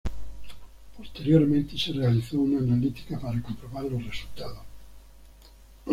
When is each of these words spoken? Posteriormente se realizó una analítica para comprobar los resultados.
Posteriormente 0.97 1.77
se 1.77 1.93
realizó 1.93 2.39
una 2.39 2.57
analítica 2.57 3.19
para 3.19 3.39
comprobar 3.39 3.83
los 3.83 4.03
resultados. 4.03 4.63